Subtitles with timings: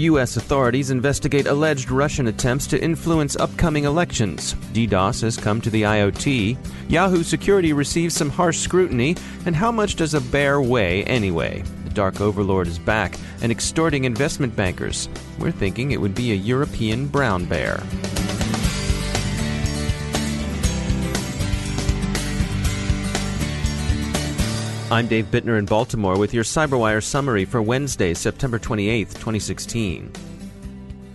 [0.00, 0.36] U.S.
[0.36, 4.54] authorities investigate alleged Russian attempts to influence upcoming elections.
[4.72, 6.56] DDoS has come to the IoT.
[6.88, 9.16] Yahoo security receives some harsh scrutiny.
[9.46, 11.62] And how much does a bear weigh anyway?
[11.84, 15.08] The Dark Overlord is back and extorting investment bankers.
[15.38, 17.82] We're thinking it would be a European brown bear.
[24.92, 30.10] I'm Dave Bittner in Baltimore with your CyberWire summary for Wednesday, September 28, 2016.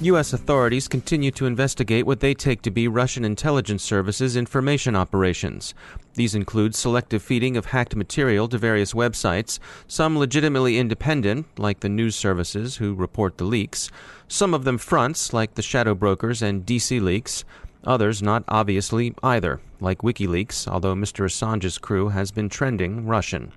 [0.00, 0.32] U.S.
[0.32, 5.74] authorities continue to investigate what they take to be Russian intelligence services information operations.
[6.14, 11.90] These include selective feeding of hacked material to various websites, some legitimately independent, like the
[11.90, 13.90] news services who report the leaks,
[14.28, 17.44] some of them fronts, like the shadow brokers and DC Leaks,
[17.84, 21.24] Others not obviously either, like WikiLeaks, although Mr.
[21.24, 23.52] Assange's crew has been trending Russian.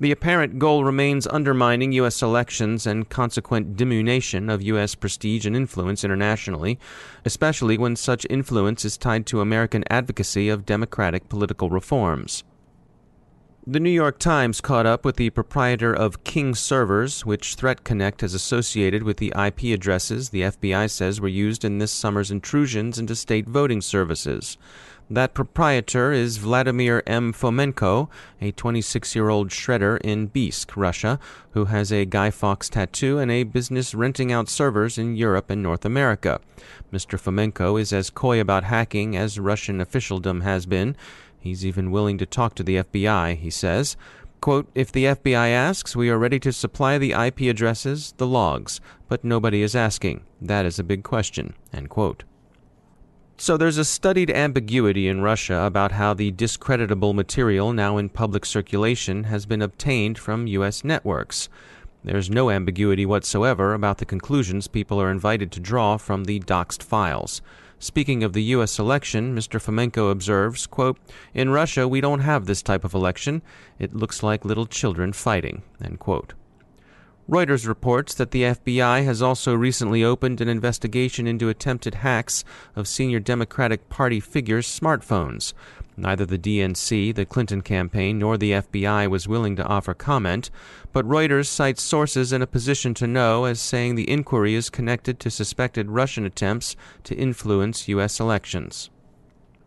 [0.00, 2.20] The apparent goal remains undermining U.S.
[2.20, 4.94] elections and consequent diminution of U.S.
[4.94, 6.78] prestige and influence internationally,
[7.24, 12.44] especially when such influence is tied to American advocacy of democratic political reforms.
[13.66, 18.20] The New York Times caught up with the proprietor of King Servers, which Threat Connect
[18.20, 22.98] has associated with the IP addresses the FBI says were used in this summer's intrusions
[22.98, 24.58] into state voting services.
[25.08, 27.32] That proprietor is Vladimir M.
[27.32, 31.18] Fomenko, a 26 year old shredder in Biysk, Russia,
[31.52, 35.62] who has a Guy Fawkes tattoo and a business renting out servers in Europe and
[35.62, 36.38] North America.
[36.92, 37.18] Mr.
[37.18, 40.96] Fomenko is as coy about hacking as Russian officialdom has been.
[41.44, 43.98] He's even willing to talk to the FBI, he says.
[44.40, 48.80] Quote, if the FBI asks, we are ready to supply the IP addresses, the logs,
[49.08, 50.24] but nobody is asking.
[50.40, 51.52] That is a big question.
[51.70, 52.24] End quote.
[53.36, 58.46] So there's a studied ambiguity in Russia about how the discreditable material now in public
[58.46, 60.82] circulation has been obtained from U.S.
[60.82, 61.50] networks.
[62.02, 66.82] There's no ambiguity whatsoever about the conclusions people are invited to draw from the doxed
[66.82, 67.42] files.
[67.84, 68.78] Speaking of the U.S.
[68.78, 69.60] election, Mr.
[69.60, 70.96] Fomenko observes, quote,
[71.34, 73.42] In Russia, we don't have this type of election.
[73.78, 75.60] It looks like little children fighting.
[77.28, 82.44] Reuters reports that the FBI has also recently opened an investigation into attempted hacks
[82.76, 85.54] of senior Democratic Party figures' smartphones.
[85.96, 90.50] Neither the DNC, the Clinton campaign, nor the FBI was willing to offer comment,
[90.92, 95.18] but Reuters cites sources in a position to know as saying the inquiry is connected
[95.20, 98.20] to suspected Russian attempts to influence U.S.
[98.20, 98.90] elections.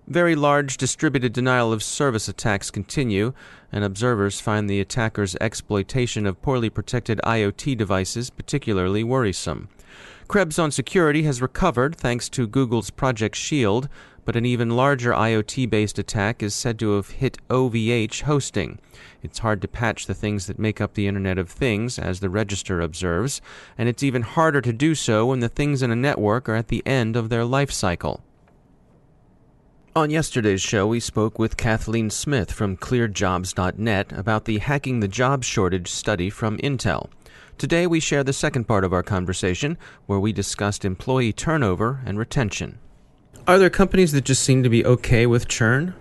[0.08, 3.34] Very large distributed denial of service attacks continue,
[3.74, 9.68] and observers find the attackers' exploitation of poorly protected IoT devices particularly worrisome.
[10.30, 13.90] Krebs on Security has recovered thanks to Google's Project Shield,
[14.24, 18.80] but an even larger IoT based attack is said to have hit OVH hosting.
[19.22, 22.30] It's hard to patch the things that make up the Internet of Things, as the
[22.30, 23.42] Register observes,
[23.78, 26.70] and it's even harder to do so when the things in a network are at
[26.70, 28.24] the end of their life cycle.
[29.98, 35.44] On yesterday's show, we spoke with Kathleen Smith from ClearedJobs.net about the Hacking the Job
[35.44, 37.10] Shortage study from Intel.
[37.58, 42.20] Today, we share the second part of our conversation, where we discussed employee turnover and
[42.20, 42.78] retention.
[43.48, 45.96] Are there companies that just seem to be okay with churn?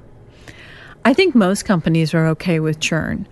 [1.06, 3.26] I think most companies are okay with churn.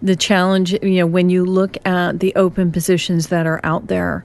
[0.00, 4.24] The challenge, you know, when you look at the open positions that are out there,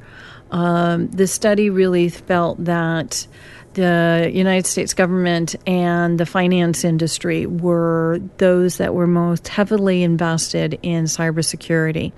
[0.52, 3.28] um, the study really felt that
[3.74, 10.80] the United States government and the finance industry were those that were most heavily invested
[10.84, 12.12] in cybersecurity,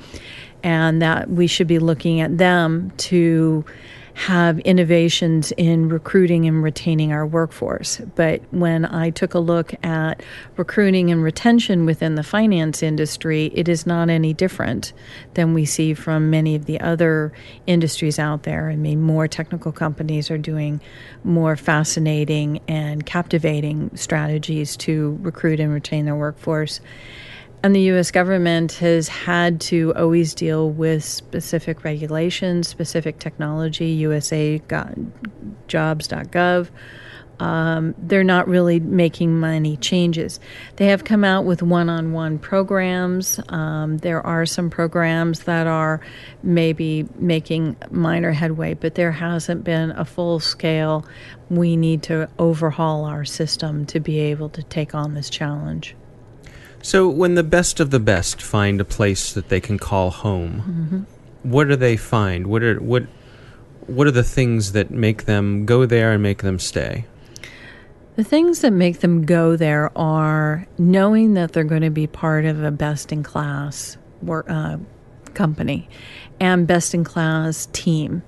[0.63, 3.65] and that we should be looking at them to
[4.15, 7.97] have innovations in recruiting and retaining our workforce.
[8.15, 10.21] But when I took a look at
[10.55, 14.93] recruiting and retention within the finance industry, it is not any different
[15.33, 17.33] than we see from many of the other
[17.65, 18.69] industries out there.
[18.69, 20.79] I mean, more technical companies are doing
[21.23, 26.81] more fascinating and captivating strategies to recruit and retain their workforce.
[27.63, 34.61] And the US government has had to always deal with specific regulations, specific technology, USA
[35.69, 36.69] jobs.gov.
[37.39, 40.41] Um, they're not really making many changes.
[40.75, 43.39] They have come out with one on one programs.
[43.47, 46.01] Um, there are some programs that are
[46.43, 51.05] maybe making minor headway, but there hasn't been a full scale.
[51.49, 55.95] We need to overhaul our system to be able to take on this challenge.
[56.83, 60.61] So, when the best of the best find a place that they can call home,
[60.91, 61.49] mm-hmm.
[61.49, 62.47] what do they find?
[62.47, 63.03] What are what
[63.87, 67.05] what are the things that make them go there and make them stay?
[68.17, 72.43] The things that make them go there are knowing that they're going to be part
[72.43, 74.77] of a best in class work, uh,
[75.33, 75.87] company
[76.41, 78.23] and best in class team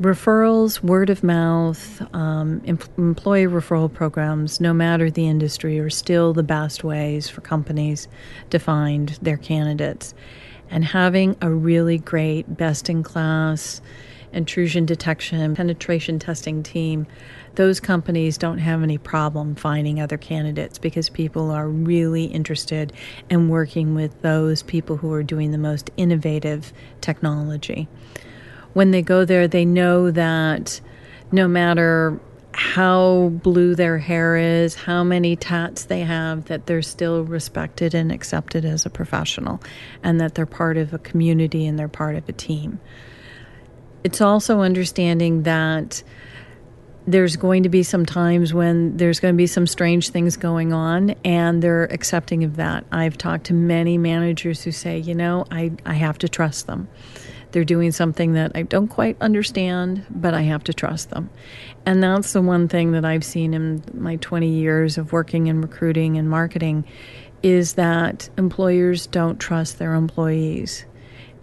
[0.00, 6.32] referrals, word of mouth, um, em- employee referral programs, no matter the industry, are still
[6.32, 8.08] the best ways for companies
[8.50, 10.14] to find their candidates.
[10.70, 13.80] And having a really great, best in class
[14.32, 17.06] intrusion detection, penetration testing team,
[17.54, 22.92] those companies don't have any problem finding other candidates because people are really interested
[23.30, 27.88] in working with those people who are doing the most innovative technology
[28.74, 30.80] when they go there, they know that
[31.32, 32.20] no matter
[32.52, 38.12] how blue their hair is, how many tats they have, that they're still respected and
[38.12, 39.60] accepted as a professional,
[40.02, 42.78] and that they're part of a community and they're part of a team.
[44.04, 46.04] It's also understanding that
[47.06, 50.72] there's going to be some times when there's going to be some strange things going
[50.72, 52.84] on and they're accepting of that.
[52.92, 56.88] I've talked to many managers who say, you know, I, I have to trust them.
[57.54, 61.30] They're doing something that I don't quite understand, but I have to trust them.
[61.86, 65.60] And that's the one thing that I've seen in my 20 years of working in
[65.60, 66.84] recruiting and marketing
[67.44, 70.84] is that employers don't trust their employees.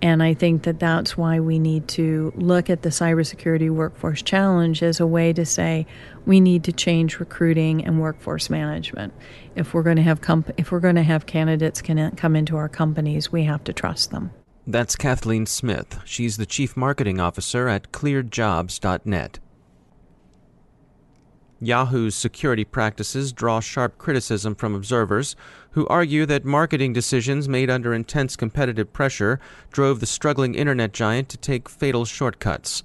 [0.02, 4.84] And I think that that's why we need to look at the cybersecurity workforce challenge
[4.84, 5.88] as a way to say
[6.26, 9.14] we need to change recruiting and workforce management.
[9.56, 12.58] If we're going to have comp- if we're going to have candidates can come into
[12.58, 14.32] our companies, we have to trust them.
[14.68, 16.00] That's Kathleen Smith.
[16.06, 19.40] She's the Chief Marketing Officer at clearedjobs.net.
[21.60, 25.36] Yahoo's security practices draw sharp criticism from observers
[25.72, 29.40] who argue that marketing decisions made under intense competitive pressure
[29.72, 32.84] drove the struggling internet giant to take fatal shortcuts.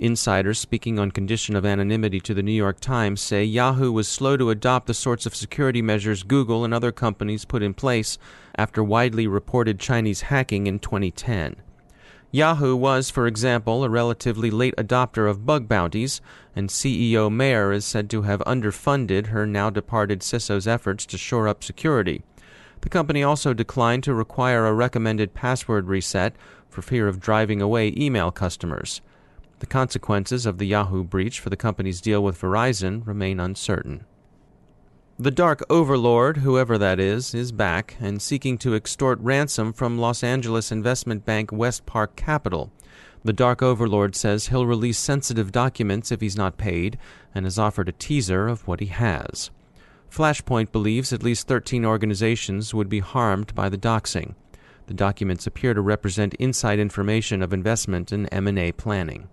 [0.00, 4.36] Insiders speaking on condition of anonymity to the New York Times say Yahoo was slow
[4.36, 8.16] to adopt the sorts of security measures Google and other companies put in place
[8.54, 11.56] after widely reported Chinese hacking in 2010.
[12.30, 16.20] Yahoo was, for example, a relatively late adopter of bug bounties,
[16.54, 21.48] and CEO Mayer is said to have underfunded her now departed CISO's efforts to shore
[21.48, 22.22] up security.
[22.82, 26.36] The company also declined to require a recommended password reset
[26.68, 29.00] for fear of driving away email customers.
[29.60, 34.04] The consequences of the Yahoo breach for the company's deal with Verizon remain uncertain.
[35.18, 40.22] The Dark Overlord, whoever that is, is back and seeking to extort ransom from Los
[40.22, 42.70] Angeles investment bank Westpark Capital.
[43.24, 46.98] The Dark Overlord says he'll release sensitive documents if he's not paid
[47.34, 49.50] and has offered a teaser of what he has.
[50.08, 54.36] Flashpoint believes at least 13 organizations would be harmed by the doxing.
[54.86, 59.28] The documents appear to represent inside information of investment and M&A planning.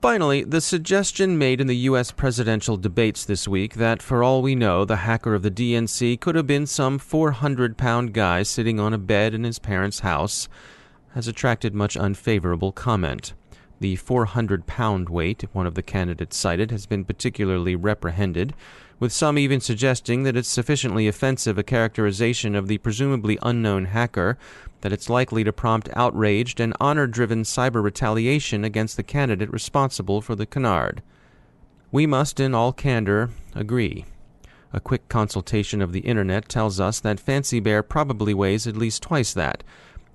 [0.00, 2.12] Finally, the suggestion made in the U.S.
[2.12, 6.36] presidential debates this week that, for all we know, the hacker of the DNC could
[6.36, 10.48] have been some 400 pound guy sitting on a bed in his parents' house
[11.14, 13.32] has attracted much unfavorable comment.
[13.80, 18.54] The 400 pound weight one of the candidates cited has been particularly reprehended,
[19.00, 24.36] with some even suggesting that it's sufficiently offensive a characterization of the presumably unknown hacker
[24.80, 30.20] that it's likely to prompt outraged and honor driven cyber retaliation against the candidate responsible
[30.20, 31.02] for the canard.
[31.90, 34.04] We must, in all candor, agree.
[34.72, 39.02] A quick consultation of the internet tells us that Fancy Bear probably weighs at least
[39.02, 39.64] twice that,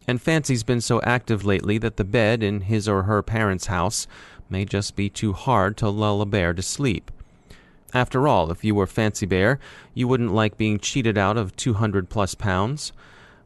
[0.07, 4.05] and Fancy's been so active lately that the bed in his or her parents' house
[4.49, 7.09] may just be too hard to lull a bear to sleep.
[7.93, 9.59] After all, if you were Fancy Bear,
[9.93, 12.91] you wouldn't like being cheated out of 200 plus pounds.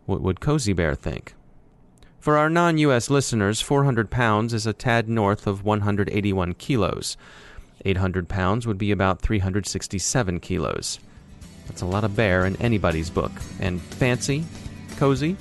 [0.06, 1.34] What would Cozy Bear think?
[2.20, 7.18] For our non US listeners, 400 pounds is a tad north of 181 kilos.
[7.86, 11.00] 800 pounds would be about 367 kilos.
[11.68, 13.32] That's a lot of bear in anybody's book.
[13.60, 14.46] And fancy?
[14.98, 15.36] Cozy?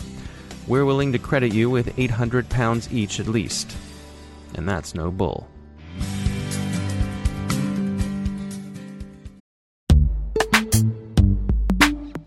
[0.67, 3.77] We're willing to credit you with 800 pounds each at least.
[4.55, 5.49] And that's no bull.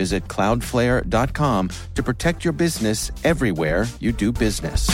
[0.00, 4.88] Visit cloudflare.com to protect your business everywhere you do business.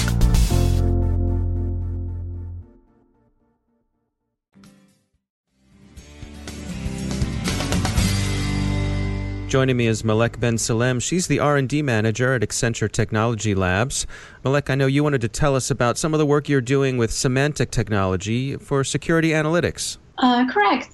[9.47, 10.99] Joining me is Malek Ben Salem.
[10.99, 14.09] She's the R&D manager at Accenture Technology Labs.
[14.43, 16.97] Malek, I know you wanted to tell us about some of the work you're doing
[16.97, 19.99] with semantic technology for security analytics.
[20.19, 20.89] Uh, correct.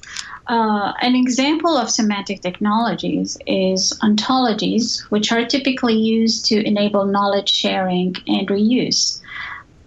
[0.46, 7.48] Uh, an example of semantic technologies is ontologies, which are typically used to enable knowledge
[7.48, 9.20] sharing and reuse.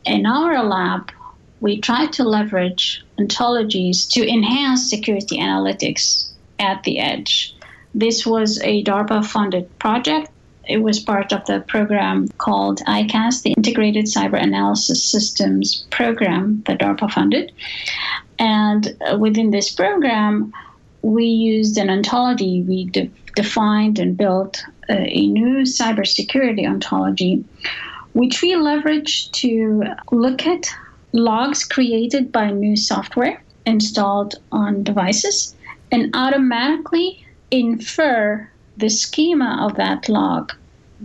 [0.05, 1.11] In our lab,
[1.59, 7.55] we try to leverage ontologies to enhance security analytics at the edge.
[7.93, 10.29] This was a DARPA funded project.
[10.67, 16.79] It was part of the program called ICAS, the Integrated Cyber Analysis Systems Program that
[16.79, 17.51] DARPA funded.
[18.39, 20.53] And uh, within this program,
[21.01, 22.63] we used an ontology.
[22.63, 27.43] We de- defined and built a, a new cybersecurity ontology,
[28.13, 30.67] which we leveraged to look at
[31.11, 35.55] logs created by new software installed on devices
[35.91, 40.51] and automatically infer the schema of that log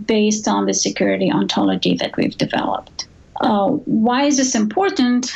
[0.05, 3.07] based on the security ontology that we've developed.
[3.39, 5.31] Uh, why is this important?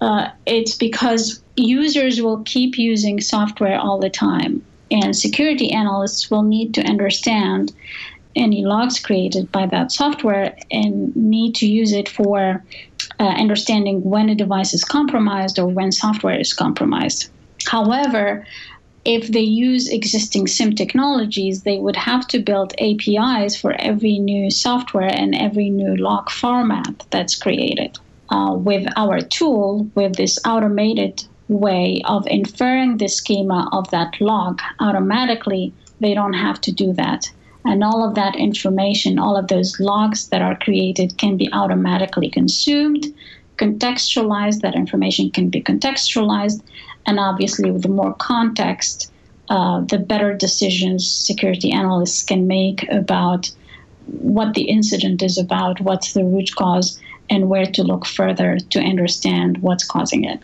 [0.00, 6.42] Uh, it's because users will keep using software all the time, and security analysts will
[6.42, 7.72] need to understand
[8.34, 12.64] any logs created by that software and need to use it for
[13.20, 17.30] uh, understanding when a device is compromised or when software is compromised.
[17.66, 18.46] However,
[19.04, 24.50] if they use existing SIEM technologies, they would have to build APIs for every new
[24.50, 27.98] software and every new log format that's created.
[28.30, 34.60] Uh, with our tool, with this automated way of inferring the schema of that log
[34.78, 37.30] automatically, they don't have to do that.
[37.64, 42.30] And all of that information, all of those logs that are created can be automatically
[42.30, 43.06] consumed,
[43.58, 46.62] contextualized, that information can be contextualized,
[47.06, 49.10] and obviously, with more context,
[49.48, 53.50] uh, the better decisions security analysts can make about
[54.06, 58.80] what the incident is about, what's the root cause, and where to look further to
[58.80, 60.40] understand what's causing it.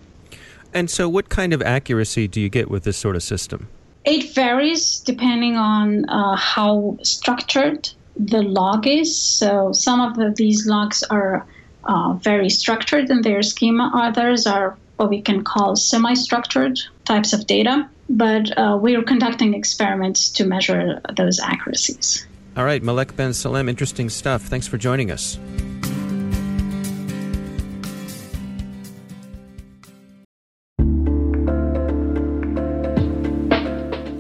[0.74, 3.68] And so, what kind of accuracy do you get with this sort of system?
[4.04, 9.16] It varies depending on uh, how structured the log is.
[9.16, 11.46] So, some of the, these logs are
[11.84, 17.32] uh, very structured in their schema, others are what we can call semi structured types
[17.32, 22.26] of data, but uh, we are conducting experiments to measure those accuracies.
[22.56, 24.42] All right, Malek Ben Salem, interesting stuff.
[24.42, 25.38] Thanks for joining us.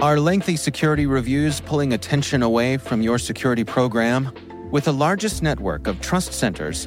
[0.00, 4.32] Are lengthy security reviews pulling attention away from your security program?
[4.70, 6.86] With the largest network of trust centers,